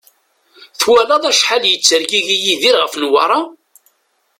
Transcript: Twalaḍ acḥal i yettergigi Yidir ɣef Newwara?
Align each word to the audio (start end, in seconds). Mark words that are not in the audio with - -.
Twalaḍ 0.79 1.23
acḥal 1.31 1.63
i 1.65 1.71
yettergigi 1.73 2.37
Yidir 2.43 2.75
ɣef 2.79 2.93
Newwara? 2.95 3.39